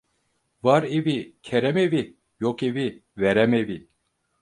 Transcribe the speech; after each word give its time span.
Var 0.63 0.83
evi 0.83 1.35
kerem 1.43 1.77
evi, 1.77 2.17
yok 2.39 2.63
evi 2.63 3.03
verem 3.17 3.53
evi. 3.53 3.87